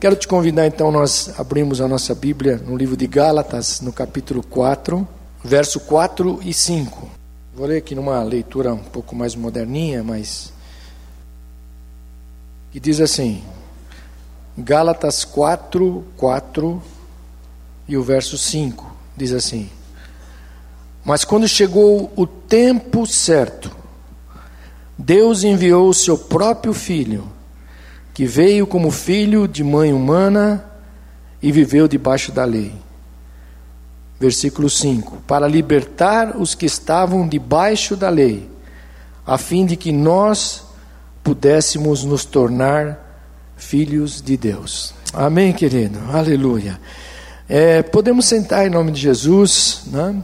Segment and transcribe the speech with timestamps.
[0.00, 4.42] Quero te convidar então, nós abrimos a nossa Bíblia no livro de Gálatas, no capítulo
[4.42, 5.06] 4,
[5.44, 7.06] verso 4 e 5.
[7.54, 10.54] Vou ler aqui numa leitura um pouco mais moderninha, mas.
[12.72, 13.44] que diz assim:
[14.56, 16.82] Gálatas 4, 4
[17.86, 19.68] e o verso 5 diz assim:
[21.04, 23.70] Mas quando chegou o tempo certo,
[24.96, 27.30] Deus enviou o seu próprio filho,
[28.20, 30.62] que veio como filho de mãe humana
[31.40, 32.70] e viveu debaixo da lei.
[34.20, 38.46] Versículo 5: Para libertar os que estavam debaixo da lei,
[39.24, 40.64] a fim de que nós
[41.24, 43.24] pudéssemos nos tornar
[43.56, 44.92] filhos de Deus.
[45.14, 45.98] Amém, querido?
[46.12, 46.78] Aleluia.
[47.48, 49.84] É, podemos sentar em nome de Jesus.
[49.86, 50.22] Né?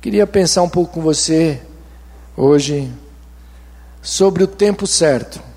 [0.00, 1.60] Queria pensar um pouco com você
[2.34, 2.90] hoje
[4.00, 5.49] sobre o tempo certo.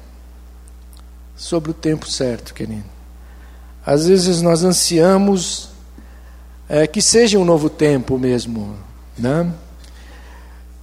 [1.35, 2.85] Sobre o tempo certo, querido.
[3.85, 5.69] Às vezes nós ansiamos
[6.69, 8.77] é, que seja um novo tempo mesmo,
[9.17, 9.51] né?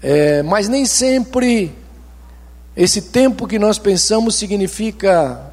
[0.02, 1.74] É, mas nem sempre
[2.76, 5.52] esse tempo que nós pensamos significa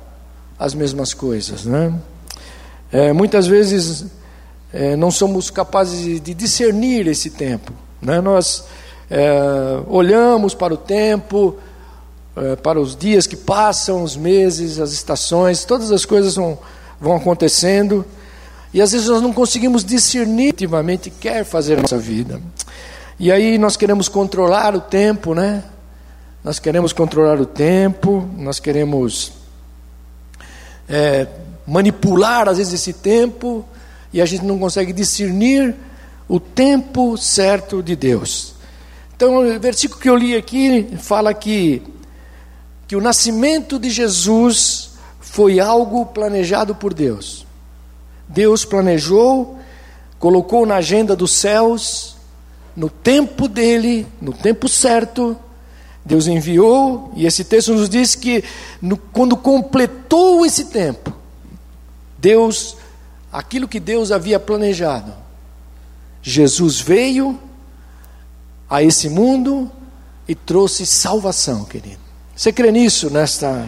[0.60, 1.94] as mesmas coisas, né?
[2.92, 4.06] É, muitas vezes
[4.74, 8.22] é, não somos capazes de discernir esse tempo, né?
[8.22, 8.66] Nós
[9.10, 11.58] é, olhamos para o tempo,
[12.62, 16.58] para os dias que passam, os meses, as estações, todas as coisas vão,
[17.00, 18.06] vão acontecendo,
[18.74, 22.40] e às vezes nós não conseguimos discernir ativamente quer fazer a nossa vida.
[23.20, 25.64] E aí nós queremos controlar o tempo, né?
[26.44, 29.32] Nós queremos controlar o tempo, nós queremos
[30.88, 31.28] é,
[31.66, 33.66] manipular às vezes esse tempo,
[34.14, 35.76] e a gente não consegue discernir
[36.30, 38.54] o tempo certo de Deus.
[39.16, 41.82] Então, o versículo que eu li aqui fala que
[42.88, 47.46] que o nascimento de Jesus foi algo planejado por Deus.
[48.28, 49.60] Deus planejou,
[50.18, 52.16] colocou na agenda dos céus,
[52.76, 55.38] no tempo dele, no tempo certo,
[56.06, 58.44] Deus enviou, e esse texto nos diz que
[58.82, 61.14] no, quando completou esse tempo,
[62.18, 62.78] Deus,
[63.32, 65.14] aquilo que Deus havia planejado,
[66.22, 67.38] Jesus veio
[68.70, 69.70] a esse mundo
[70.28, 72.07] e trouxe salvação, querido.
[72.38, 73.68] Você crê nisso nesta.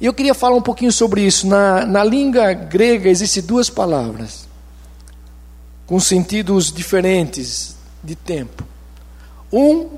[0.00, 1.48] E eu queria falar um pouquinho sobre isso.
[1.48, 4.46] Na, na língua grega existem duas palavras
[5.84, 7.74] com sentidos diferentes
[8.04, 8.62] de tempo.
[9.52, 9.88] Um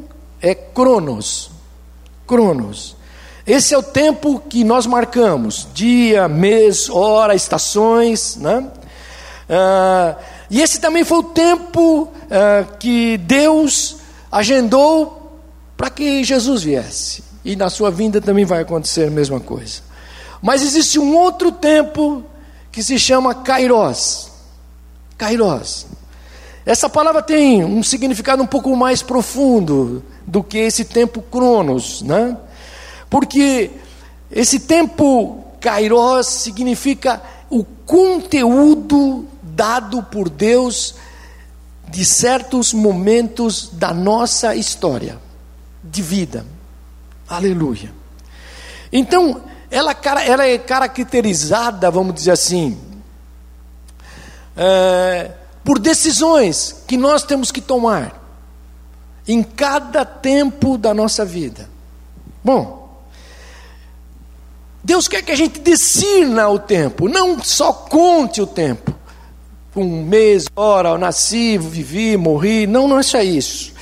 [0.41, 1.51] é cronos.
[2.27, 2.97] Cronos.
[3.47, 8.37] Esse é o tempo que nós marcamos: dia, mês, hora, estações.
[8.37, 8.67] Né?
[9.47, 10.17] Ah,
[10.49, 13.97] e esse também foi o tempo ah, que Deus
[14.33, 15.24] agendou
[15.77, 17.23] para que Jesus viesse.
[17.45, 19.83] E na sua vinda também vai acontecer a mesma coisa.
[20.41, 22.25] Mas existe um outro tempo
[22.73, 24.31] que se chama Kairos.
[25.19, 25.87] Kairos.
[26.65, 32.37] Essa palavra tem um significado um pouco mais profundo do que esse tempo Cronos, né?
[33.11, 33.71] Porque
[34.31, 40.95] esse tempo Kairos significa o conteúdo dado por Deus
[41.89, 45.24] de certos momentos da nossa história
[45.85, 46.47] de vida.
[47.29, 47.93] Aleluia.
[48.93, 52.79] Então, ela, ela é caracterizada, vamos dizer assim,
[54.57, 55.33] é,
[55.65, 58.23] por decisões que nós temos que tomar
[59.27, 61.69] em cada tempo da nossa vida.
[62.43, 62.85] Bom,
[64.83, 68.95] Deus quer que a gente discirna o tempo, não só conte o tempo.
[69.75, 72.65] Um mês, hora, eu nasci, vivi, morri.
[72.65, 73.74] Não, não é só isso.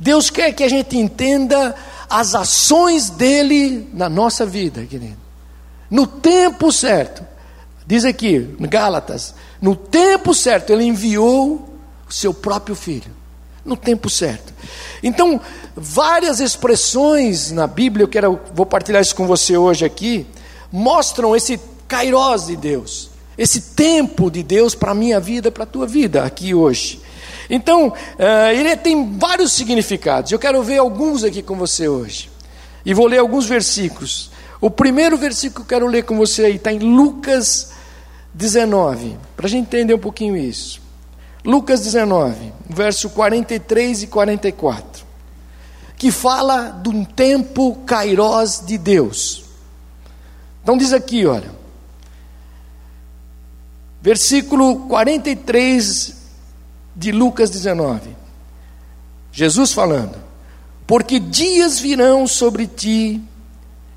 [0.00, 1.74] Deus quer que a gente entenda
[2.08, 5.18] as ações dele na nossa vida, querido.
[5.90, 7.22] No tempo certo.
[7.86, 11.68] Diz aqui, em Gálatas, no tempo certo ele enviou
[12.08, 13.10] o seu próprio filho.
[13.62, 14.54] No tempo certo.
[15.02, 15.38] Então,
[15.76, 20.26] várias expressões na Bíblia, eu quero, vou partilhar isso com você hoje aqui,
[20.72, 25.66] mostram esse kairós de Deus, esse tempo de Deus para a minha vida, para a
[25.66, 27.02] tua vida aqui hoje.
[27.50, 27.94] Então, uh,
[28.54, 30.30] ele tem vários significados.
[30.30, 32.30] Eu quero ver alguns aqui com você hoje.
[32.86, 34.30] E vou ler alguns versículos.
[34.60, 37.72] O primeiro versículo que eu quero ler com você aí está em Lucas
[38.32, 40.80] 19, para a gente entender um pouquinho isso.
[41.44, 45.04] Lucas 19, verso 43 e 44,
[45.96, 49.44] que fala de um tempo kairós de Deus.
[50.62, 51.50] Então diz aqui, olha,
[54.00, 56.19] versículo 43
[56.94, 58.16] de Lucas 19.
[59.32, 60.18] Jesus falando:
[60.86, 63.20] Porque dias virão sobre ti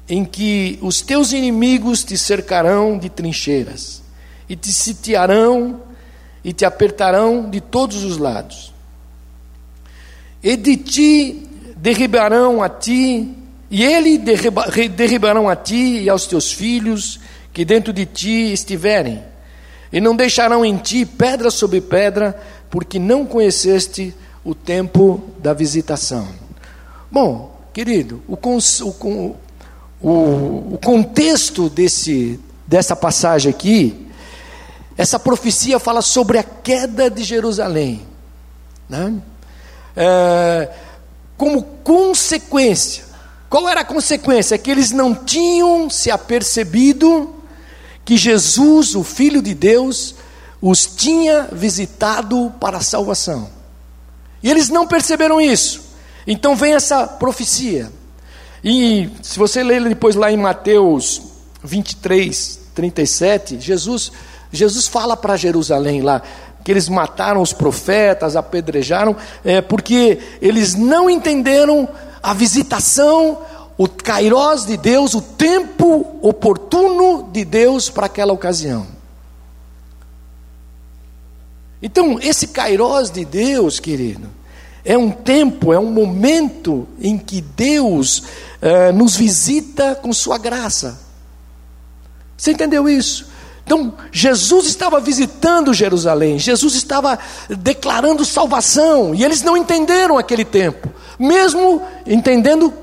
[0.08, 4.02] em que os teus inimigos te cercarão de trincheiras,
[4.48, 5.82] e te sitiarão
[6.44, 8.74] e te apertarão de todos os lados.
[10.42, 13.34] E de ti derribarão a ti,
[13.72, 17.20] e ele derriba, derribarão a ti e aos teus filhos
[17.54, 19.24] que dentro de ti estiverem,
[19.92, 22.40] e não deixarão em ti pedra sobre pedra,
[22.74, 26.28] porque não conheceste o tempo da visitação.
[27.12, 29.36] Bom, querido, o, o,
[30.02, 30.10] o,
[30.74, 34.08] o contexto desse, dessa passagem aqui,
[34.98, 38.02] essa profecia fala sobre a queda de Jerusalém.
[38.90, 39.22] Né?
[39.96, 40.72] É,
[41.38, 43.04] como consequência,
[43.52, 44.58] qual era a consequência?
[44.58, 47.36] Que eles não tinham se apercebido
[48.04, 50.16] que Jesus, o Filho de Deus,
[50.66, 53.50] os tinha visitado para a salvação.
[54.42, 55.82] E eles não perceberam isso.
[56.26, 57.92] Então vem essa profecia.
[58.64, 61.22] E se você ler depois lá em Mateus
[61.62, 64.10] 23, 37, Jesus,
[64.54, 66.22] Jesus fala para Jerusalém lá,
[66.64, 71.90] que eles mataram os profetas, apedrejaram, é, porque eles não entenderam
[72.22, 73.40] a visitação,
[73.78, 78.93] o kairós de Deus, o tempo oportuno de Deus para aquela ocasião.
[81.86, 84.30] Então, esse kairós de Deus, querido,
[84.86, 88.24] é um tempo, é um momento em que Deus
[88.62, 90.98] eh, nos visita com Sua graça.
[92.38, 93.28] Você entendeu isso?
[93.66, 97.20] Então, Jesus estava visitando Jerusalém, Jesus estava
[97.50, 100.90] declarando salvação, e eles não entenderam aquele tempo,
[101.20, 102.74] mesmo entendendo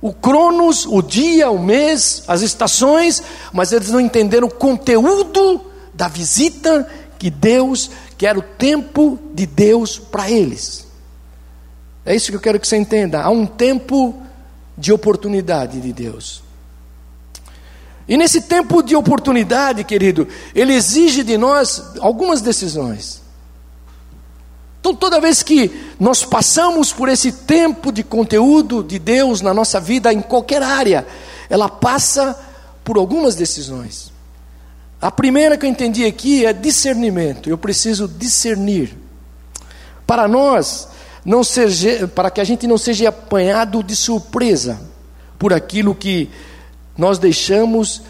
[0.00, 5.60] o cronos, o dia, o mês, as estações, mas eles não entenderam o conteúdo
[5.94, 6.86] da visita
[7.18, 7.88] que Deus,
[8.22, 10.86] que era o tempo de Deus para eles.
[12.06, 13.20] É isso que eu quero que você entenda.
[13.20, 14.14] Há um tempo
[14.78, 16.40] de oportunidade de Deus.
[18.06, 23.20] E nesse tempo de oportunidade, querido, ele exige de nós algumas decisões.
[24.78, 29.80] Então, toda vez que nós passamos por esse tempo de conteúdo de Deus na nossa
[29.80, 31.04] vida, em qualquer área,
[31.50, 32.38] ela passa
[32.84, 34.12] por algumas decisões.
[35.02, 37.50] A primeira que eu entendi aqui é discernimento.
[37.50, 38.96] Eu preciso discernir.
[40.06, 40.88] Para nós,
[41.24, 44.80] não seja, para que a gente não seja apanhado de surpresa
[45.40, 46.30] por aquilo que
[46.96, 48.00] nós deixamos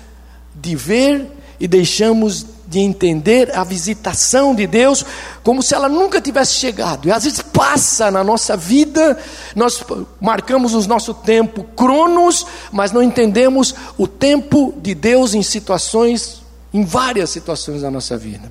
[0.54, 5.02] de ver e deixamos de entender a visitação de Deus
[5.42, 7.08] como se ela nunca tivesse chegado.
[7.08, 9.18] E às vezes passa na nossa vida,
[9.56, 9.82] nós
[10.20, 16.41] marcamos o nosso tempo cronos, mas não entendemos o tempo de Deus em situações,
[16.72, 18.50] em várias situações da nossa vida.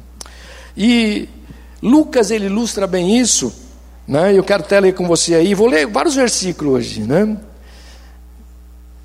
[0.75, 1.27] E
[1.81, 3.53] Lucas ele ilustra bem isso
[4.11, 4.37] né?
[4.37, 7.01] Eu quero até ler com você aí, vou ler vários versículos hoje.
[7.01, 7.37] Né?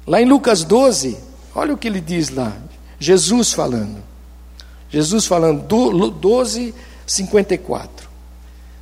[0.05, 1.17] Lá em Lucas 12,
[1.55, 2.57] olha o que ele diz lá.
[2.99, 4.03] Jesus falando.
[4.91, 5.63] Jesus falando,
[6.11, 6.75] 12,
[7.07, 8.09] 54.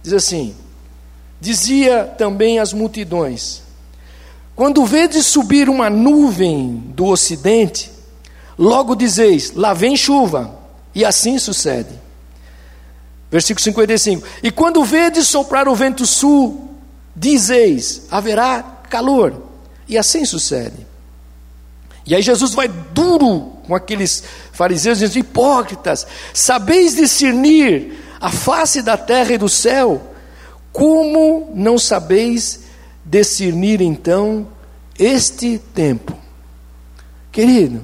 [0.03, 0.55] Diz assim:
[1.39, 3.63] Dizia também às multidões:
[4.57, 7.91] Quando vedes subir uma nuvem do ocidente,
[8.59, 10.59] logo dizeis: Lá vem chuva,
[10.95, 12.05] e assim sucede.
[13.31, 16.71] Versículo 55: E quando vedes soprar o vento sul,
[17.15, 19.43] dizeis: haverá calor.
[19.89, 20.87] E assim sucede.
[22.07, 28.97] E aí Jesus vai duro com aqueles fariseus, dizendo: hipócritas, sabeis discernir a face da
[28.97, 30.01] terra e do céu,
[30.73, 32.61] como não sabeis
[33.05, 34.47] discernir então
[34.99, 36.17] este tempo?
[37.33, 37.83] Querido,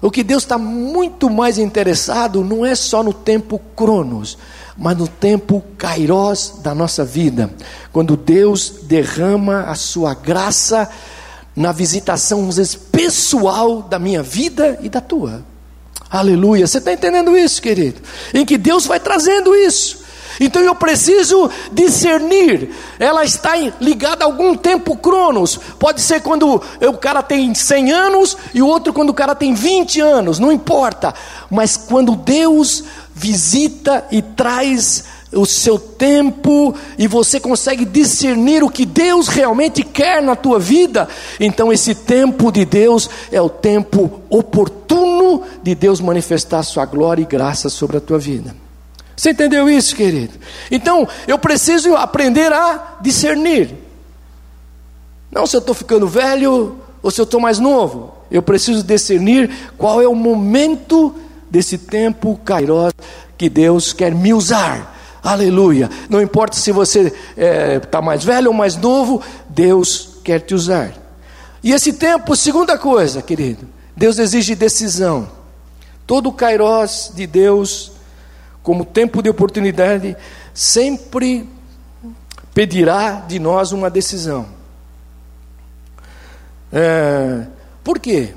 [0.00, 4.38] o que Deus está muito mais interessado não é só no tempo cronos,
[4.76, 7.50] mas no tempo kairós da nossa vida,
[7.92, 10.88] quando Deus derrama a sua graça
[11.54, 12.48] na visitação
[12.92, 15.44] pessoal da minha vida e da tua.
[16.08, 16.66] Aleluia.
[16.66, 18.00] Você está entendendo isso, querido?
[18.32, 19.97] Em que Deus vai trazendo isso.
[20.40, 22.70] Então eu preciso discernir.
[22.98, 25.58] Ela está ligada a algum tempo cronos.
[25.78, 29.54] Pode ser quando o cara tem 100 anos e o outro quando o cara tem
[29.54, 31.14] 20 anos, não importa.
[31.50, 38.86] Mas quando Deus visita e traz o seu tempo e você consegue discernir o que
[38.86, 45.42] Deus realmente quer na tua vida, então esse tempo de Deus é o tempo oportuno
[45.62, 48.67] de Deus manifestar sua glória e graça sobre a tua vida.
[49.18, 50.34] Você entendeu isso, querido?
[50.70, 53.74] Então, eu preciso aprender a discernir.
[55.28, 58.14] Não se eu estou ficando velho ou se eu estou mais novo.
[58.30, 61.12] Eu preciso discernir qual é o momento
[61.50, 62.92] desse tempo kairos
[63.36, 64.96] que Deus quer me usar.
[65.20, 65.90] Aleluia.
[66.08, 70.54] Não importa se você está é, tá mais velho ou mais novo, Deus quer te
[70.54, 70.92] usar.
[71.60, 75.28] E esse tempo, segunda coisa, querido, Deus exige decisão.
[76.06, 77.97] Todo o kairós de Deus,
[78.68, 80.14] como tempo de oportunidade,
[80.52, 81.48] sempre
[82.52, 84.44] pedirá de nós uma decisão.
[86.70, 87.46] É,
[87.82, 88.34] por quê?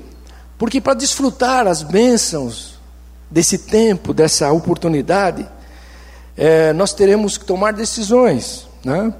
[0.56, 2.80] Porque para desfrutar as bênçãos
[3.30, 5.46] desse tempo, dessa oportunidade,
[6.34, 9.12] é, nós teremos que tomar decisões, né?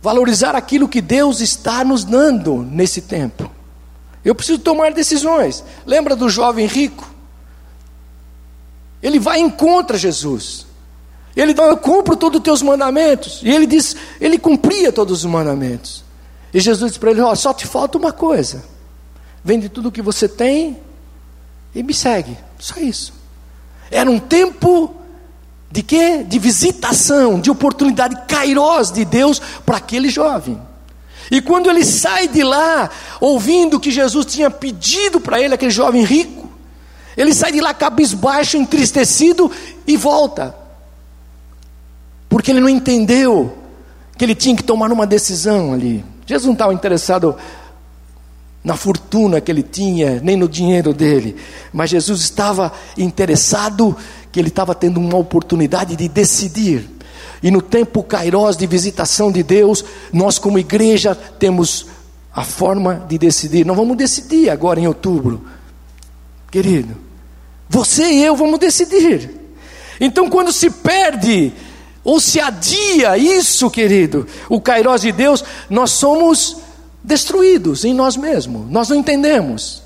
[0.00, 3.50] valorizar aquilo que Deus está nos dando nesse tempo.
[4.24, 5.62] Eu preciso tomar decisões.
[5.84, 7.17] Lembra do jovem rico?
[9.02, 10.66] Ele vai e encontra Jesus.
[11.36, 13.40] Ele diz: Eu cumpro todos os teus mandamentos.
[13.42, 16.04] E ele diz: Ele cumpria todos os mandamentos.
[16.52, 18.64] E Jesus disse para ele: oh, só te falta uma coisa.
[19.44, 20.78] Vende tudo o que você tem
[21.74, 22.36] e me segue.
[22.58, 23.12] Só isso.
[23.90, 24.94] Era um tempo
[25.70, 26.24] de quê?
[26.24, 30.60] De visitação, de oportunidade kairós de Deus para aquele jovem.
[31.30, 32.90] E quando ele sai de lá,
[33.20, 36.47] ouvindo que Jesus tinha pedido para ele, aquele jovem rico,
[37.18, 39.50] ele sai de lá cabisbaixo, entristecido
[39.84, 40.54] e volta.
[42.28, 43.58] Porque ele não entendeu
[44.16, 46.04] que ele tinha que tomar uma decisão ali.
[46.24, 47.34] Jesus não estava interessado
[48.62, 51.34] na fortuna que ele tinha, nem no dinheiro dele,
[51.72, 53.96] mas Jesus estava interessado
[54.30, 56.88] que ele estava tendo uma oportunidade de decidir.
[57.42, 61.86] E no tempo kairós de visitação de Deus, nós como igreja temos
[62.32, 63.66] a forma de decidir.
[63.66, 65.44] Não vamos decidir agora em outubro,
[66.50, 67.07] querido.
[67.68, 69.30] Você e eu vamos decidir.
[70.00, 71.52] Então, quando se perde
[72.04, 76.56] ou se adia isso, querido, o kairós de Deus, nós somos
[77.02, 78.70] destruídos em nós mesmos.
[78.70, 79.82] Nós não entendemos.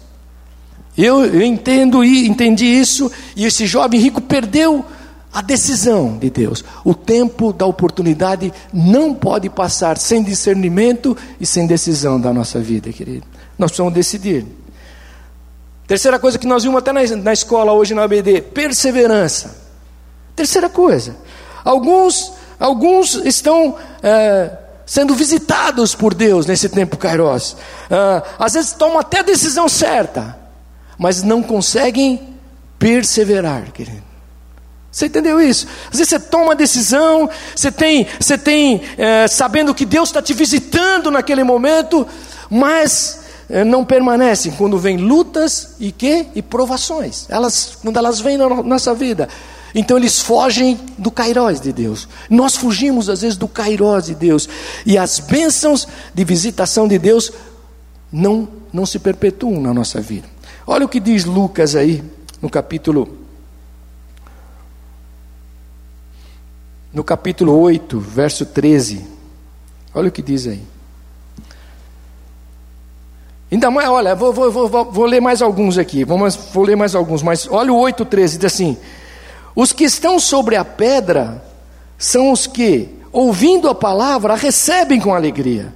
[0.96, 4.84] Eu, eu entendo e entendi isso, e esse jovem rico perdeu
[5.32, 6.62] a decisão de Deus.
[6.84, 12.92] O tempo da oportunidade não pode passar sem discernimento e sem decisão da nossa vida,
[12.92, 13.26] querido.
[13.58, 14.44] Nós precisamos decidir.
[15.92, 19.54] Terceira coisa que nós vimos até na, na escola hoje na ABD: perseverança.
[20.34, 21.14] Terceira coisa.
[21.62, 24.56] Alguns, alguns estão é,
[24.86, 27.58] sendo visitados por Deus nesse tempo Kairos.
[27.90, 30.34] É, às vezes tomam até a decisão certa,
[30.96, 32.38] mas não conseguem
[32.78, 34.02] perseverar, querido.
[34.90, 35.66] Você entendeu isso?
[35.92, 40.22] Às vezes você toma uma decisão, você tem, você tem é, sabendo que Deus está
[40.22, 42.08] te visitando naquele momento,
[42.48, 43.21] mas
[43.66, 47.26] não permanecem quando vem lutas e que e provações.
[47.28, 49.28] Elas, quando elas vêm na nossa vida,
[49.74, 52.08] então eles fogem do Cairós de Deus.
[52.30, 54.48] Nós fugimos às vezes do Cairós de Deus
[54.86, 57.30] e as bênçãos de visitação de Deus
[58.10, 60.26] não não se perpetuam na nossa vida.
[60.66, 62.02] Olha o que diz Lucas aí
[62.40, 63.18] no capítulo
[66.92, 69.06] no capítulo 8, verso 13.
[69.94, 70.71] Olha o que diz aí.
[73.52, 76.94] Ainda mais, olha, vou, vou, vou, vou ler mais alguns aqui, vamos, vou ler mais
[76.94, 78.78] alguns, mas olha o 8, 13, diz assim:
[79.54, 81.44] Os que estão sobre a pedra
[81.98, 85.70] são os que, ouvindo a palavra, a recebem com alegria,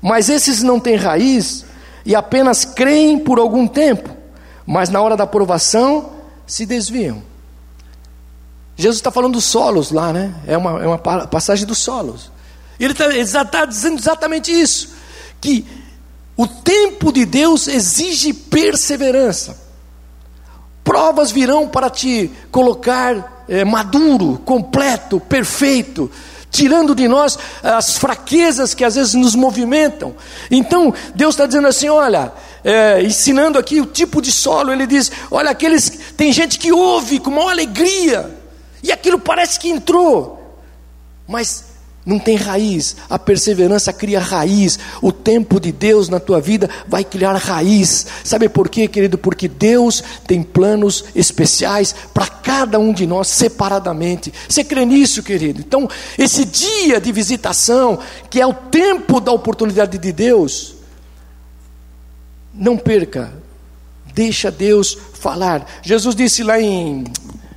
[0.00, 1.66] mas esses não têm raiz
[2.06, 4.08] e apenas creem por algum tempo,
[4.64, 6.12] mas na hora da provação
[6.46, 7.24] se desviam.
[8.76, 10.32] Jesus está falando dos solos lá, né?
[10.46, 12.30] É uma, é uma passagem dos solos.
[12.78, 14.94] Ele está tá dizendo exatamente isso:
[15.40, 15.79] que
[16.36, 19.58] o tempo de Deus exige perseverança.
[20.82, 26.10] Provas virão para te colocar é, maduro, completo, perfeito,
[26.50, 30.14] tirando de nós as fraquezas que às vezes nos movimentam.
[30.50, 32.32] Então, Deus está dizendo assim: olha,
[32.64, 35.90] é, ensinando aqui o tipo de solo, Ele diz: olha, aqueles.
[36.16, 38.38] Tem gente que ouve com maior alegria,
[38.82, 40.58] e aquilo parece que entrou,
[41.28, 41.69] mas
[42.04, 42.96] não tem raiz.
[43.08, 44.78] A perseverança cria raiz.
[45.02, 48.06] O tempo de Deus na tua vida vai criar raiz.
[48.24, 49.18] Sabe por quê, querido?
[49.18, 54.32] Porque Deus tem planos especiais para cada um de nós separadamente.
[54.48, 55.60] Você crê nisso, querido?
[55.60, 55.88] Então,
[56.18, 60.74] esse dia de visitação, que é o tempo da oportunidade de Deus,
[62.54, 63.32] não perca.
[64.14, 65.66] Deixa Deus falar.
[65.82, 67.04] Jesus disse lá em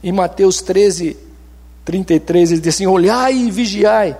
[0.04, 1.16] em Mateus 13,
[1.86, 4.18] 33, ele diz assim: Olhai e vigiai,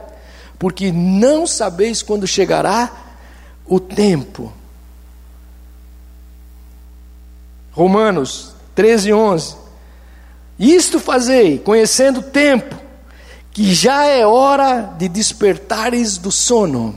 [0.58, 2.92] porque não sabeis quando chegará
[3.66, 4.52] o tempo.
[7.72, 9.56] Romanos 13, 11.
[10.58, 12.76] Isto fazei, conhecendo o tempo,
[13.52, 16.96] que já é hora de despertares do sono,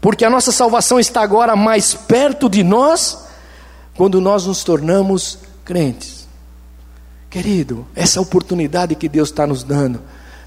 [0.00, 3.18] porque a nossa salvação está agora mais perto de nós,
[3.96, 6.28] quando nós nos tornamos crentes.
[7.28, 10.00] Querido, essa oportunidade que Deus está nos dando,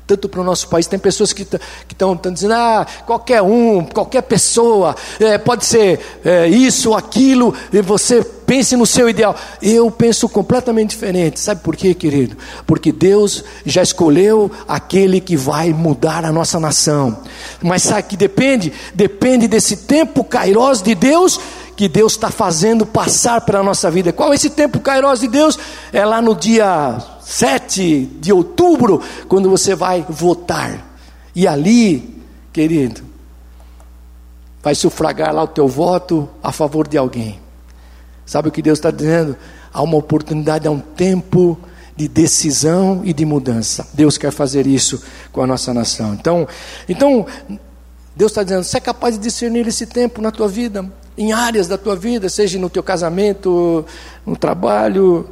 [0.05, 0.87] tanto para o nosso país.
[0.87, 1.47] Tem pessoas que
[1.89, 8.23] estão dizendo, ah, qualquer um, qualquer pessoa, é, pode ser é, isso aquilo, e você
[8.51, 9.33] pense no seu ideal.
[9.61, 11.39] Eu penso completamente diferente.
[11.39, 12.35] Sabe por quê, querido?
[12.67, 17.17] Porque Deus já escolheu aquele que vai mudar a nossa nação.
[17.61, 18.73] Mas sabe que depende?
[18.93, 21.39] Depende desse tempo kairós de Deus
[21.75, 24.13] que Deus está fazendo passar para a nossa vida.
[24.13, 25.57] Qual é esse tempo kairós de Deus?
[25.91, 30.87] É lá no dia 7 de outubro, quando você vai votar.
[31.35, 33.01] E ali, querido,
[34.61, 37.39] vai sufragar lá o teu voto a favor de alguém.
[38.25, 39.35] Sabe o que Deus está dizendo?
[39.73, 41.57] Há uma oportunidade, há um tempo
[41.95, 43.87] de decisão e de mudança.
[43.93, 45.01] Deus quer fazer isso
[45.31, 46.13] com a nossa nação.
[46.13, 46.47] Então,
[46.87, 47.25] então
[48.15, 50.85] Deus está dizendo: você é capaz de discernir esse tempo na tua vida,
[51.21, 53.85] em áreas da tua vida, seja no teu casamento,
[54.25, 55.29] no trabalho,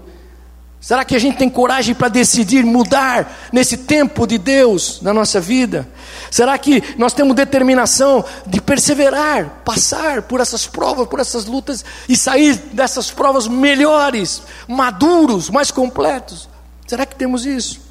[0.82, 5.42] Será que a gente tem coragem para decidir mudar nesse tempo de Deus na nossa
[5.42, 5.90] vida?
[6.32, 12.16] Será que nós temos determinação de perseverar, passar por essas provas, por essas lutas e
[12.16, 16.48] sair dessas provas melhores, maduros, mais completos?
[16.88, 17.82] Será que temos isso?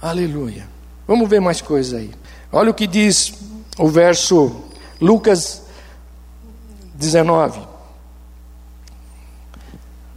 [0.00, 0.68] Aleluia.
[1.06, 2.10] Vamos ver mais coisas aí.
[2.50, 3.32] Olha o que diz
[3.78, 4.56] o verso
[5.00, 5.62] Lucas
[7.02, 7.60] 19.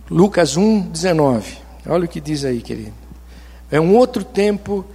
[0.10, 1.58] Lucas 1, 19.
[1.88, 2.94] Olha o que diz aí, querido.
[3.72, 4.86] É um outro tempo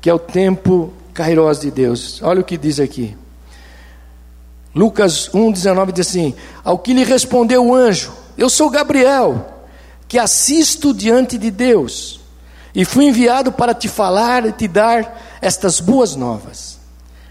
[0.00, 2.22] que é o tempo kairós de Deus.
[2.22, 3.16] Olha o que diz aqui.
[4.72, 9.64] Lucas 1, 19 diz assim: Ao que lhe respondeu o anjo: Eu sou Gabriel,
[10.06, 12.20] que assisto diante de Deus,
[12.72, 16.78] e fui enviado para te falar e te dar estas boas novas.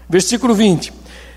[0.08, 0.92] Versículo 20: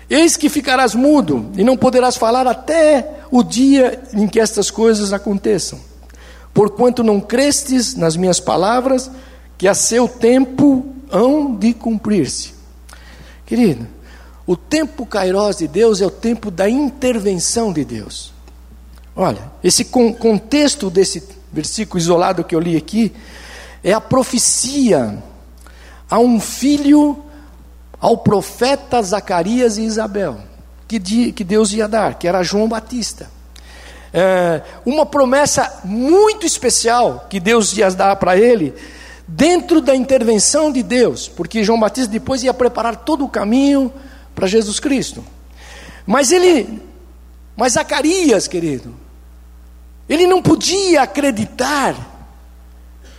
[0.08, 5.12] Eis que ficarás mudo e não poderás falar até o dia em que estas coisas
[5.12, 5.78] aconteçam.
[6.54, 9.10] Porquanto não crestes nas minhas palavras,
[9.58, 12.54] que a seu tempo hão de cumprir-se.
[13.44, 13.86] Querido,
[14.46, 18.32] o tempo kairós de Deus é o tempo da intervenção de Deus.
[19.14, 23.12] Olha, esse contexto desse versículo isolado que eu li aqui
[23.82, 25.22] é a profecia
[26.08, 27.24] a um filho
[28.00, 30.38] ao profeta Zacarias e Isabel,
[30.86, 33.30] que, que Deus ia dar, que era João Batista.
[34.12, 38.74] É, uma promessa muito especial que Deus ia dar para ele,
[39.26, 43.92] dentro da intervenção de Deus, porque João Batista depois ia preparar todo o caminho
[44.34, 45.22] para Jesus Cristo.
[46.06, 46.80] Mas ele,
[47.54, 48.94] mas Zacarias, querido,
[50.08, 51.94] ele não podia acreditar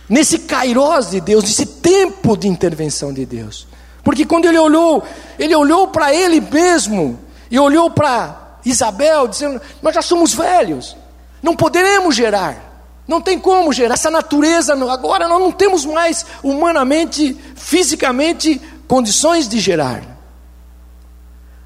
[0.08, 3.68] nesse kairós de Deus, nesse tempo de intervenção de Deus.
[4.02, 5.02] Porque quando ele olhou,
[5.38, 7.18] ele olhou para ele mesmo
[7.50, 10.96] e olhou para Isabel, dizendo: Nós já somos velhos,
[11.42, 13.94] não poderemos gerar, não tem como gerar.
[13.94, 20.09] Essa natureza, agora nós não temos mais humanamente, fisicamente, condições de gerar.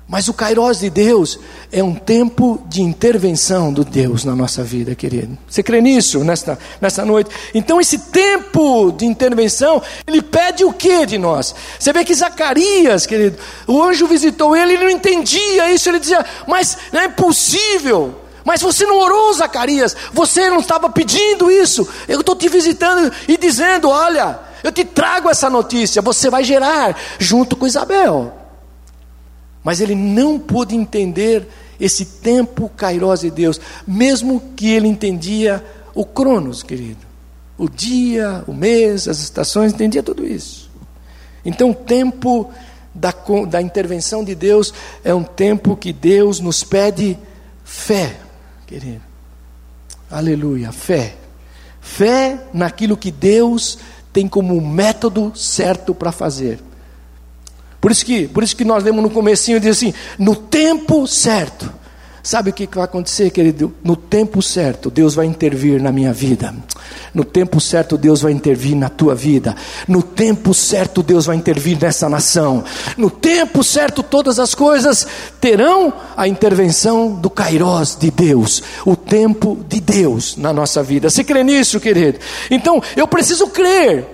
[0.07, 1.39] Mas o Kairos de Deus
[1.73, 5.37] é um tempo de intervenção do Deus na nossa vida, querido.
[5.49, 7.31] Você crê nisso nesta, nesta noite?
[7.55, 11.55] Então, esse tempo de intervenção, ele pede o que de nós?
[11.79, 16.25] Você vê que Zacarias, querido, o anjo visitou ele, ele não entendia isso, ele dizia,
[16.47, 18.15] mas não é possível.
[18.45, 21.89] Mas você não orou, Zacarias, você não estava pedindo isso.
[22.07, 26.95] Eu estou te visitando e dizendo: olha, eu te trago essa notícia, você vai gerar
[27.19, 28.44] junto com Isabel.
[29.65, 31.49] Mas ele não pôde entender
[31.81, 37.01] esse tempo kairós de Deus, mesmo que ele entendia o cronos, querido.
[37.57, 40.71] O dia, o mês, as estações, entendia tudo isso.
[41.45, 42.53] Então, o tempo
[42.95, 43.13] da,
[43.49, 44.73] da intervenção de Deus
[45.03, 47.19] é um tempo que Deus nos pede
[47.65, 48.17] fé,
[48.67, 49.03] querido.
[50.11, 51.17] Aleluia, fé.
[51.81, 53.79] Fé naquilo que Deus
[54.13, 56.61] tem como método certo para fazer.
[57.85, 61.71] Por isso que, por isso que nós lemos no comecinho diz assim, no tempo certo.
[62.23, 63.75] Sabe o que vai acontecer, querido?
[63.85, 66.55] No tempo certo, Deus vai intervir na minha vida.
[67.13, 69.55] No tempo certo, Deus vai intervir na tua vida.
[69.87, 72.65] No tempo certo, Deus vai intervir nessa nação.
[72.97, 75.07] No tempo certo, todas as coisas
[75.39, 78.63] terão a intervenção do Kairós de Deus.
[78.87, 81.11] O tempo de Deus na nossa vida.
[81.11, 82.19] Você crê nisso, querido?
[82.51, 84.14] Então, eu preciso crer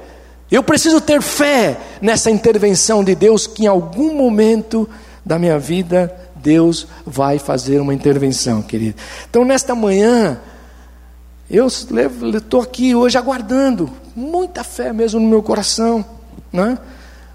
[0.51, 4.89] eu preciso ter fé nessa intervenção de Deus, que em algum momento
[5.25, 8.97] da minha vida Deus vai fazer uma intervenção, querido.
[9.29, 10.41] Então, nesta manhã,
[11.49, 16.05] eu estou aqui hoje aguardando, muita fé mesmo no meu coração,
[16.53, 16.79] né?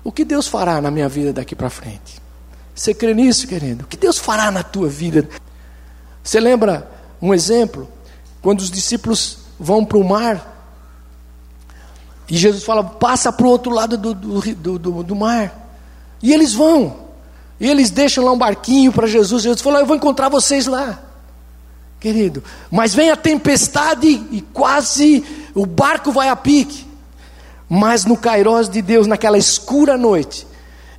[0.03, 2.21] o que Deus fará na minha vida daqui para frente.
[2.75, 3.85] Você crê nisso, querido?
[3.85, 5.27] O que Deus fará na tua vida?
[6.23, 6.89] Você lembra
[7.21, 7.87] um exemplo?
[8.41, 10.54] Quando os discípulos vão para o mar
[12.29, 15.69] E Jesus fala: passa para o outro lado do, do, do, do, mar.
[16.21, 17.05] E eles vão.
[17.59, 19.43] E eles deixam lá um barquinho para Jesus.
[19.43, 20.99] Jesus falou: Eu vou encontrar vocês lá,
[21.99, 22.43] querido.
[22.71, 26.85] Mas vem a tempestade e quase o barco vai a pique.
[27.69, 30.45] Mas no Cairós de Deus, naquela escura noite,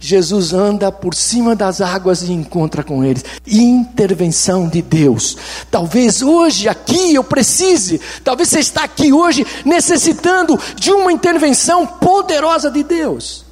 [0.07, 3.25] Jesus anda por cima das águas e encontra com eles.
[3.45, 5.37] Intervenção de Deus.
[5.69, 12.71] Talvez hoje aqui eu precise, talvez você está aqui hoje necessitando de uma intervenção poderosa
[12.71, 13.45] de Deus.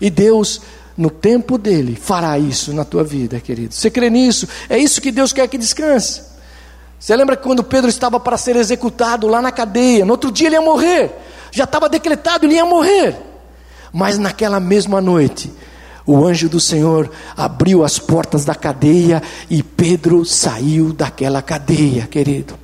[0.00, 0.62] E Deus,
[0.96, 3.74] no tempo dele, fará isso na tua vida, querido.
[3.74, 4.48] Você crê nisso?
[4.66, 6.22] É isso que Deus quer que descanse.
[6.98, 10.56] Você lembra quando Pedro estava para ser executado lá na cadeia, no outro dia ele
[10.56, 11.14] ia morrer,
[11.52, 13.14] já estava decretado, ele ia morrer.
[13.92, 15.52] Mas naquela mesma noite,
[16.08, 22.58] o anjo do Senhor abriu as portas da cadeia e Pedro saiu daquela cadeia, querido.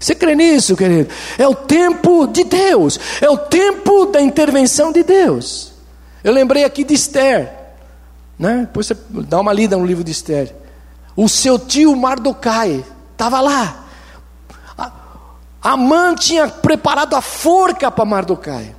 [0.00, 1.10] Você crê nisso, querido?
[1.36, 5.74] É o tempo de Deus, é o tempo da intervenção de Deus.
[6.24, 7.52] Eu lembrei aqui de Esther,
[8.38, 8.60] né?
[8.60, 10.56] Depois você dá uma lida no livro de Esther.
[11.14, 13.84] O seu tio Mardokai estava lá.
[15.60, 18.77] A mãe tinha preparado a forca para Mardokai.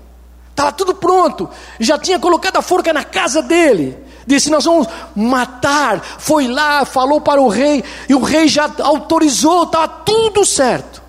[0.60, 1.50] Estava tudo pronto.
[1.80, 3.98] Já tinha colocado a forca na casa dele.
[4.28, 6.02] Disse: Nós vamos matar.
[6.02, 7.82] Foi lá, falou para o rei.
[8.10, 9.64] E o rei já autorizou.
[9.64, 11.02] Estava tudo certo.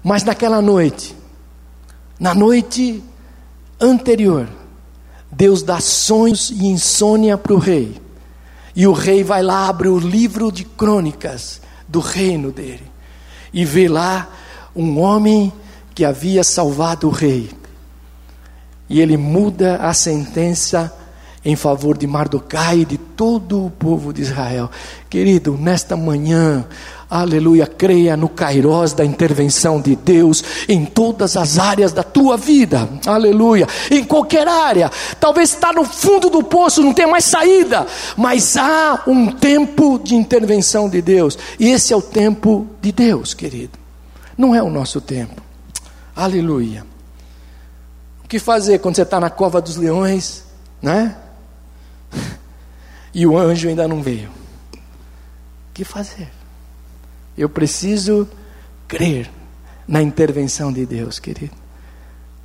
[0.00, 1.16] Mas naquela noite,
[2.20, 3.02] na noite
[3.80, 4.48] anterior,
[5.28, 8.00] Deus dá sonhos e insônia para o rei.
[8.76, 12.88] E o rei vai lá, abre o livro de crônicas do reino dele.
[13.52, 14.28] E vê lá
[14.74, 15.52] um homem
[15.96, 17.50] que havia salvado o rei
[18.92, 20.92] e ele muda a sentença
[21.42, 24.70] em favor de Mardokai e de todo o povo de Israel.
[25.08, 26.66] Querido, nesta manhã,
[27.08, 32.86] aleluia, creia no Kairós da intervenção de Deus em todas as áreas da tua vida,
[33.06, 34.90] aleluia, em qualquer área.
[35.18, 40.14] Talvez está no fundo do poço, não tem mais saída, mas há um tempo de
[40.14, 43.78] intervenção de Deus, e esse é o tempo de Deus, querido,
[44.36, 45.40] não é o nosso tempo,
[46.14, 46.91] aleluia
[48.32, 50.44] que fazer quando você está na cova dos leões,
[50.80, 51.14] né?
[53.14, 54.30] E o anjo ainda não veio.
[54.30, 54.78] O
[55.74, 56.30] que fazer?
[57.36, 58.26] Eu preciso
[58.88, 59.30] crer
[59.86, 61.52] na intervenção de Deus, querido.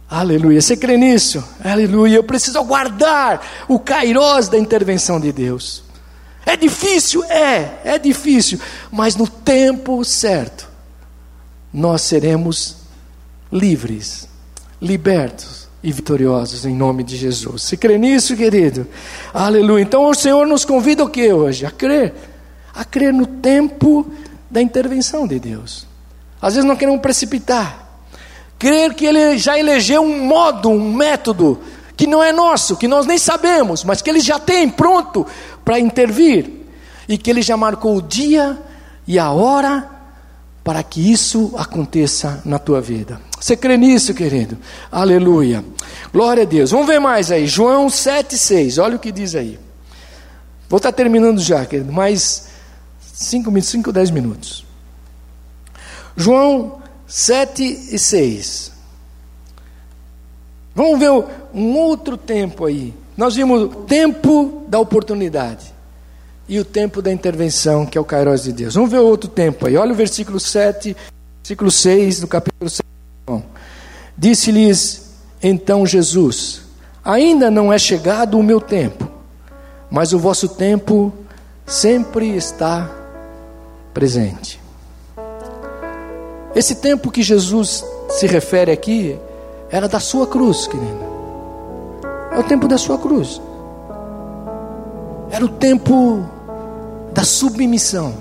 [0.10, 0.60] Aleluia.
[0.60, 1.42] Você crê nisso?
[1.64, 2.18] Aleluia.
[2.18, 5.86] Eu preciso aguardar o kairós da intervenção de Deus.
[6.46, 7.24] É difícil?
[7.24, 8.60] É, é difícil.
[8.92, 10.70] Mas no tempo certo,
[11.72, 12.76] nós seremos
[13.50, 14.28] livres,
[14.82, 17.64] libertos e vitoriosos em nome de Jesus.
[17.64, 18.88] Se crê nisso, querido?
[19.34, 19.82] Aleluia.
[19.82, 21.66] Então o Senhor nos convida o que hoje?
[21.66, 22.14] A crer.
[22.74, 24.10] A crer no tempo
[24.50, 25.86] da intervenção de Deus.
[26.42, 27.88] Às vezes não queremos precipitar.
[28.58, 31.60] Crer que Ele já elegeu um modo, um método
[31.96, 35.26] que não é nosso, que nós nem sabemos, mas que Ele já tem pronto
[35.64, 36.52] para intervir.
[37.08, 38.58] E que Ele já marcou o dia
[39.08, 39.97] e a hora
[40.68, 43.22] para que isso aconteça na tua vida.
[43.40, 44.58] Você crê nisso, querido?
[44.92, 45.64] Aleluia.
[46.12, 46.72] Glória a Deus.
[46.72, 47.48] Vamos ver mais aí.
[47.48, 48.84] João 7,6.
[48.84, 49.58] Olha o que diz aí.
[50.68, 51.94] Vou estar terminando já, querido.
[51.94, 52.50] Mais
[53.14, 54.66] 5 minutos, 5, 10 minutos.
[56.18, 58.74] João 7 e 6.
[60.76, 61.12] Vamos ver
[61.54, 62.94] um outro tempo aí.
[63.16, 65.77] Nós vimos o tempo da oportunidade
[66.48, 68.76] e o tempo da intervenção, que é o Kairos de Deus.
[68.76, 69.76] Vamos ver outro tempo aí.
[69.76, 70.96] Olha o versículo 7,
[71.42, 72.84] versículo 6 do capítulo 7.
[74.18, 75.12] Disse-lhes
[75.44, 76.62] então Jesus:
[77.04, 79.10] Ainda não é chegado o meu tempo,
[79.92, 81.14] mas o vosso tempo
[81.66, 82.90] sempre está
[83.94, 84.60] presente.
[86.56, 89.20] Esse tempo que Jesus se refere aqui
[89.70, 91.06] era da sua cruz, querido.
[92.32, 93.42] É o tempo da sua cruz.
[95.30, 96.26] Era o tempo
[97.18, 98.14] da submissão.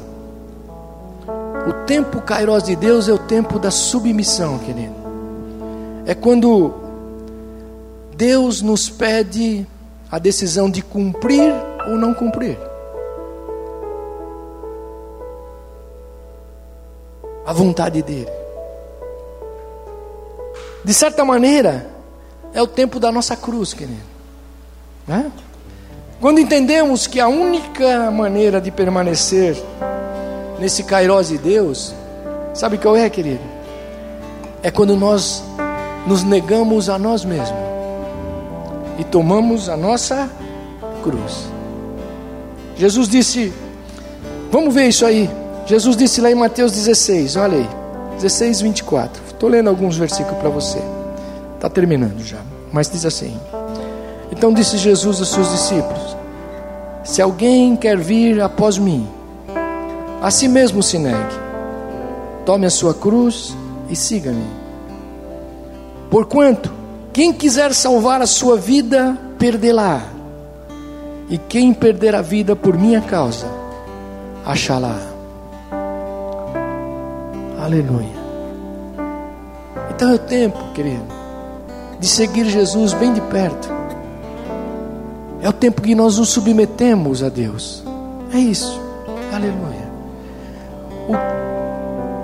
[1.68, 4.94] O tempo Kairos de Deus é o tempo da submissão, querido.
[6.06, 6.72] É quando
[8.16, 9.66] Deus nos pede
[10.10, 11.52] a decisão de cumprir
[11.86, 12.58] ou não cumprir.
[17.44, 18.32] A vontade dEle.
[20.82, 21.86] De certa maneira,
[22.54, 24.00] é o tempo da nossa cruz, querido.
[25.06, 25.30] Né?
[26.20, 29.56] Quando entendemos que a única maneira de permanecer
[30.58, 31.94] nesse Kairos de Deus,
[32.54, 33.40] sabe qual é, querido?
[34.62, 35.44] É quando nós
[36.06, 37.58] nos negamos a nós mesmos
[38.98, 40.30] e tomamos a nossa
[41.02, 41.48] cruz.
[42.76, 43.52] Jesus disse,
[44.50, 45.28] vamos ver isso aí.
[45.66, 47.68] Jesus disse lá em Mateus 16, olha aí,
[48.14, 49.22] 16, 24.
[49.28, 50.78] Estou lendo alguns versículos para você.
[51.56, 52.38] Está terminando já.
[52.72, 53.38] Mas diz assim:
[54.30, 56.16] Então disse Jesus aos seus discípulos:
[57.04, 59.06] Se alguém quer vir após mim,
[60.20, 61.34] a si mesmo se negue,
[62.44, 63.56] tome a sua cruz
[63.88, 64.46] e siga-me.
[66.10, 66.72] Porquanto,
[67.12, 70.02] quem quiser salvar a sua vida, perdê-la.
[71.28, 73.46] E quem perder a vida por minha causa,
[74.44, 74.96] achá-la.
[77.60, 78.14] Aleluia.
[79.90, 81.02] Então é o tempo, querido,
[81.98, 83.75] de seguir Jesus bem de perto.
[85.40, 87.82] É o tempo que nós nos submetemos a Deus.
[88.32, 88.80] É isso.
[89.32, 89.86] Aleluia.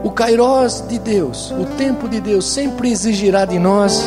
[0.02, 4.04] O, o Kairós de Deus, o tempo de Deus, sempre exigirá de nós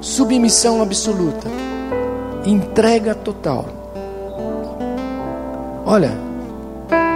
[0.00, 1.48] submissão absoluta,
[2.44, 3.66] entrega total.
[5.86, 6.12] Olha,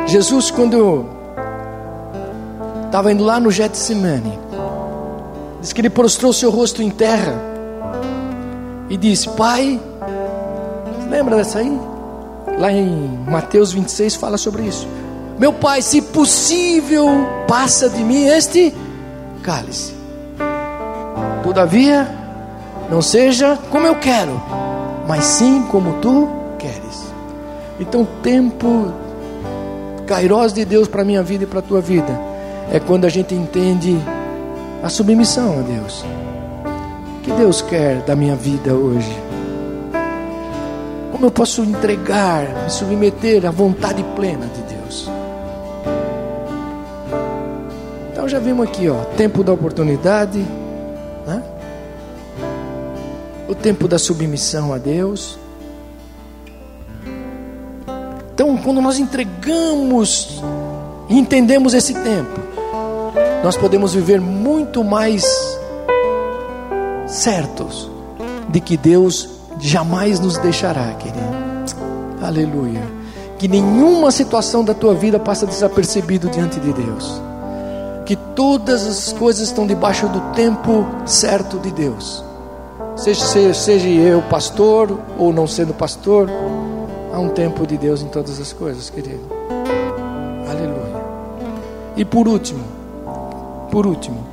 [0.06, 1.04] Jesus, quando
[2.86, 4.38] estava indo lá no Getsemane,
[5.60, 7.34] diz que ele prostrou seu rosto em terra
[8.88, 9.78] e disse: Pai,
[11.08, 11.80] lembra dessa aí?
[12.58, 14.86] Lá em Mateus 26 fala sobre isso.
[15.38, 17.08] Meu pai, se possível,
[17.46, 18.74] passa de mim este
[19.42, 19.94] cálice.
[21.44, 22.08] Todavia,
[22.90, 24.40] não seja como eu quero,
[25.06, 27.12] mas sim como tu queres.
[27.78, 28.92] Então, tempo
[30.06, 32.18] Kairos de Deus para a minha vida e para a tua vida
[32.72, 33.96] é quando a gente entende
[34.82, 36.04] a submissão a Deus.
[37.18, 39.27] O que Deus quer da minha vida hoje?
[41.18, 45.10] Como eu posso entregar, me submeter à vontade plena de Deus?
[48.12, 50.38] Então já vimos aqui, ó, tempo da oportunidade,
[51.26, 51.42] né?
[53.48, 55.36] o tempo da submissão a Deus.
[58.32, 60.40] Então, quando nós entregamos
[61.08, 62.40] e entendemos esse tempo,
[63.42, 65.26] nós podemos viver muito mais
[67.08, 67.90] certos
[68.48, 71.18] de que Deus jamais nos deixará, querido.
[72.22, 72.82] Aleluia.
[73.38, 77.20] Que nenhuma situação da tua vida passa desapercebido diante de Deus.
[78.04, 82.24] Que todas as coisas estão debaixo do tempo certo de Deus
[82.98, 86.28] seja, seja eu pastor ou não sendo pastor,
[87.12, 89.24] há um tempo de Deus em todas as coisas, querido.
[90.48, 91.02] Aleluia.
[91.96, 92.64] E por último,
[93.70, 94.26] por último,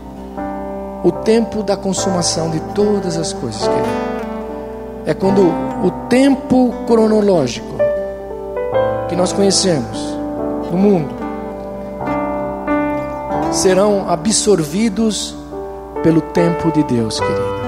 [1.03, 4.04] o tempo da consumação de todas as coisas, querido.
[5.05, 5.41] É quando
[5.83, 7.75] o tempo cronológico
[9.07, 9.99] que nós conhecemos
[10.71, 11.13] no mundo
[13.51, 15.35] serão absorvidos
[16.03, 17.65] pelo tempo de Deus, querido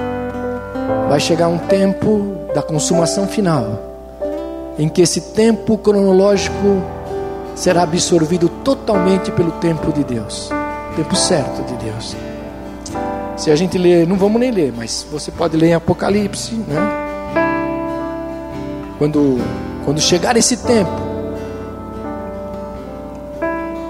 [1.08, 3.80] vai chegar um tempo da consumação final,
[4.78, 6.84] em que esse tempo cronológico
[7.56, 10.50] será absorvido totalmente pelo tempo de Deus,
[10.96, 12.16] tempo certo de Deus.
[13.38, 17.07] Se a gente ler, não vamos nem ler, mas você pode ler em Apocalipse, né?
[18.98, 19.38] Quando,
[19.86, 21.02] quando chegar esse tempo,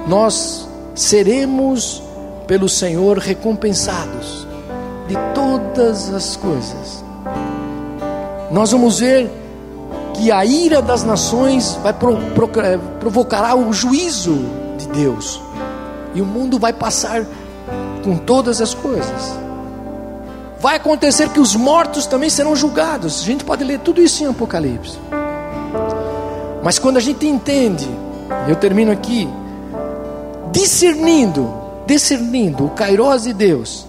[0.07, 2.03] nós seremos
[2.45, 4.47] pelo Senhor recompensados
[5.07, 7.07] de todas as coisas
[8.49, 9.29] nós vamos ver
[10.13, 12.49] que a ira das nações vai pro, pro,
[12.99, 14.39] provocará o juízo
[14.77, 15.41] de Deus.
[16.15, 17.25] E o mundo vai passar
[18.03, 19.37] com todas as coisas.
[20.59, 23.21] Vai acontecer que os mortos também serão julgados.
[23.21, 24.97] A gente pode ler tudo isso em Apocalipse.
[26.63, 27.87] Mas quando a gente entende,
[28.47, 29.27] eu termino aqui,
[30.51, 31.53] discernindo,
[31.85, 33.85] discernindo o Kairos de Deus,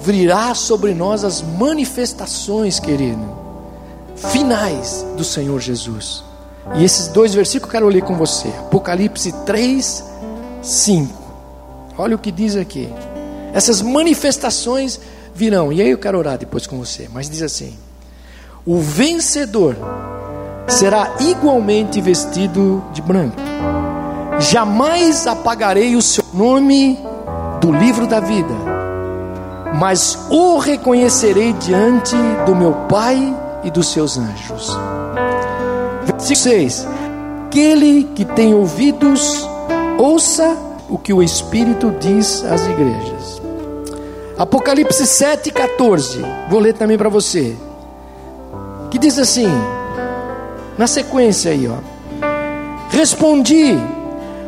[0.00, 3.42] virá sobre nós as manifestações, querido
[4.30, 6.22] finais do Senhor Jesus.
[6.76, 8.48] E esses dois versículos eu quero ler com você.
[8.48, 10.04] Apocalipse 3,
[10.62, 11.22] 5.
[11.98, 12.88] Olha o que diz aqui.
[13.52, 15.00] Essas manifestações
[15.34, 15.72] virão.
[15.72, 17.08] E aí eu quero orar depois com você.
[17.12, 17.76] Mas diz assim:
[18.64, 19.76] O vencedor
[20.68, 23.36] será igualmente vestido de branco.
[24.38, 26.98] Jamais apagarei o seu nome
[27.60, 28.54] do livro da vida,
[29.78, 32.16] mas o reconhecerei diante
[32.46, 34.76] do meu Pai e dos seus anjos.
[36.04, 36.88] Versículo 6:
[37.46, 39.46] Aquele que tem ouvidos,
[39.98, 40.56] ouça
[40.88, 43.41] o que o Espírito diz às igrejas.
[44.38, 46.24] Apocalipse 7, 14.
[46.48, 47.56] Vou ler também para você.
[48.90, 49.48] Que diz assim,
[50.76, 51.76] na sequência aí, ó.
[52.90, 53.78] Respondi,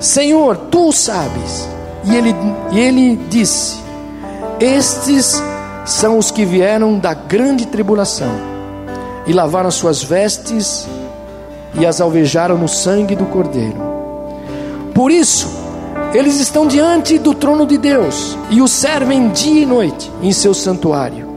[0.01, 1.69] Senhor, tu sabes.
[2.05, 2.35] E ele,
[2.73, 3.79] e ele disse:
[4.61, 5.43] Estes
[5.85, 8.31] são os que vieram da grande tribulação
[9.27, 10.87] e lavaram suas vestes
[11.75, 13.77] e as alvejaram no sangue do Cordeiro.
[14.95, 15.64] Por isso,
[16.15, 20.55] eles estão diante do trono de Deus e o servem dia e noite em seu
[20.55, 21.35] santuário.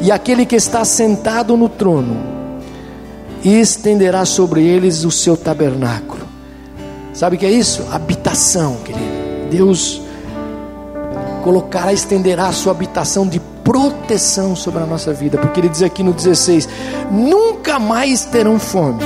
[0.00, 2.16] e aquele que está sentado no trono
[3.42, 6.26] estenderá sobre eles o seu tabernáculo.
[7.14, 7.82] Sabe o que é isso?
[7.90, 9.50] Habitação, querido.
[9.50, 10.02] Deus
[11.42, 16.02] colocará, estenderá a sua habitação de proteção sobre a nossa vida, porque ele diz aqui
[16.02, 16.68] no 16:
[17.10, 19.02] nunca mais terão fome,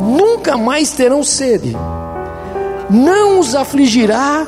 [0.00, 1.76] nunca mais terão sede,
[2.90, 4.46] não os afligirá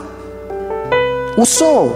[1.37, 1.93] o sol,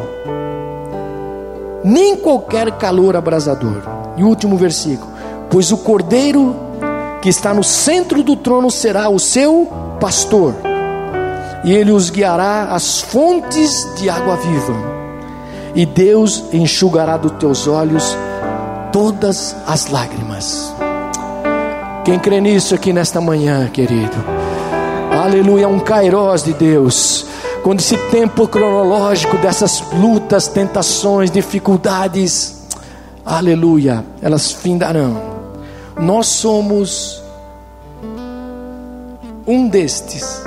[1.85, 3.83] nem qualquer calor abrasador.
[4.17, 5.11] E o último versículo:
[5.51, 6.55] pois o cordeiro
[7.21, 10.55] que está no centro do trono será o seu pastor,
[11.65, 14.75] e ele os guiará às fontes de água viva,
[15.75, 18.17] e Deus enxugará dos teus olhos
[18.93, 20.75] todas as lágrimas.
[22.05, 24.42] Quem crê nisso aqui nesta manhã, querido?
[25.23, 27.27] Aleluia, um kairós de Deus.
[27.63, 32.67] Quando esse tempo cronológico dessas lutas, tentações, dificuldades,
[33.25, 35.33] aleluia, elas findarão
[35.97, 37.23] nós somos
[39.47, 40.43] um destes.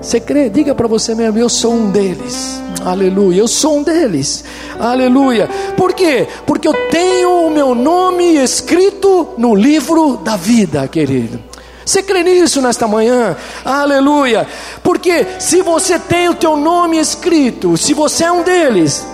[0.00, 0.48] Você crê?
[0.48, 2.60] Diga para você mesmo: eu sou um deles.
[2.84, 4.44] Aleluia, eu sou um deles.
[4.78, 5.48] Aleluia.
[5.76, 6.28] Por quê?
[6.46, 11.47] Porque eu tenho o meu nome escrito no livro da vida, querido.
[11.88, 13.34] Você crê nisso nesta manhã?
[13.64, 14.46] Aleluia.
[14.82, 19.06] Porque se você tem o teu nome escrito, se você é um deles,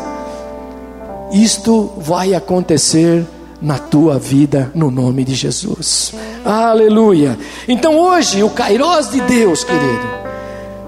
[1.30, 3.24] isto vai acontecer
[3.62, 6.14] na tua vida, no nome de Jesus.
[6.44, 7.38] Aleluia.
[7.68, 10.08] Então hoje, o Kairós de Deus, querido,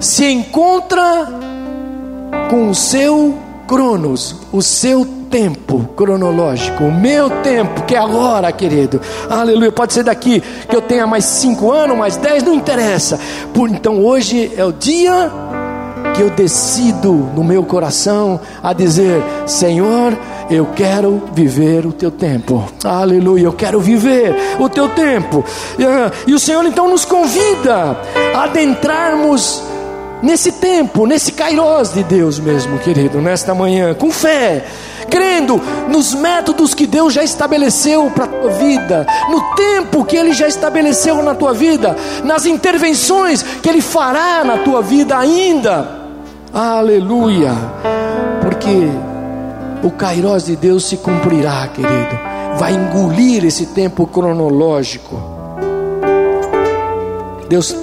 [0.01, 1.29] se encontra
[2.51, 5.05] com o seu cronos, o seu
[5.37, 8.99] tempo cronológico, o meu tempo, que é agora, querido.
[9.29, 9.71] Aleluia.
[9.71, 13.21] Pode ser daqui que eu tenha mais cinco anos, mais dez, não interessa.
[13.53, 15.31] Por, então hoje é o dia
[16.15, 20.17] que eu decido no meu coração a dizer: Senhor,
[20.49, 22.65] eu quero viver o teu tempo.
[22.83, 25.45] Aleluia, eu quero viver o teu tempo.
[25.79, 27.95] Ah, e o Senhor então nos convida
[28.35, 29.63] a adentrarmos
[30.23, 34.65] nesse tempo, nesse kairós de Deus mesmo, querido, nesta manhã, com fé,
[35.11, 40.33] crendo nos métodos que Deus já estabeleceu para a tua vida, no tempo que Ele
[40.33, 45.89] já estabeleceu na tua vida, nas intervenções que Ele fará na tua vida ainda.
[46.53, 47.53] Aleluia.
[48.41, 48.89] Porque
[49.83, 52.19] o Kairós de Deus se cumprirá, querido.
[52.59, 55.37] Vai engolir esse tempo cronológico.
[57.49, 57.77] Deus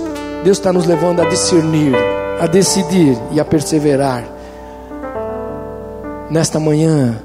[0.44, 1.94] Deus está nos levando a discernir,
[2.44, 4.22] a decidir e a perseverar.
[6.30, 7.22] Nesta manhã,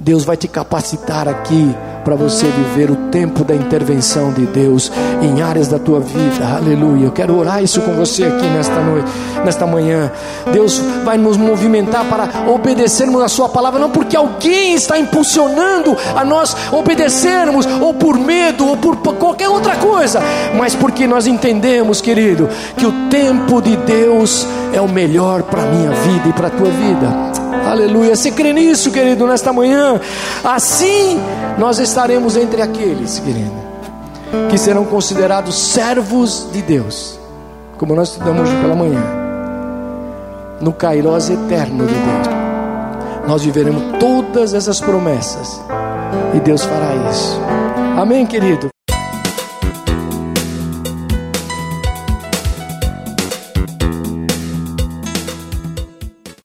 [0.00, 4.90] Deus vai te capacitar aqui para você viver o tempo da intervenção de Deus
[5.22, 6.46] em áreas da tua vida.
[6.56, 7.06] Aleluia.
[7.06, 9.10] Eu quero orar isso com você aqui nesta noite,
[9.44, 10.10] nesta manhã.
[10.52, 16.24] Deus vai nos movimentar para obedecermos a sua palavra, não porque alguém está impulsionando a
[16.24, 20.20] nós obedecermos ou por medo ou por qualquer outra coisa,
[20.56, 25.90] mas porque nós entendemos, querido, que o tempo de Deus é o melhor para minha
[25.90, 27.29] vida e para a tua vida.
[27.66, 28.16] Aleluia.
[28.16, 30.00] Você crê nisso, querido, nesta manhã?
[30.42, 31.20] Assim
[31.58, 33.52] nós estaremos entre aqueles, querido,
[34.48, 37.18] que serão considerados servos de Deus,
[37.76, 39.02] como nós estudamos hoje pela manhã,
[40.60, 42.40] no Kairós eterno de Deus.
[43.26, 45.60] Nós viveremos todas essas promessas
[46.34, 47.40] e Deus fará isso.
[47.96, 48.68] Amém, querido?